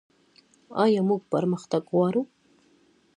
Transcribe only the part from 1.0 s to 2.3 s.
موږ پرمختګ غواړو؟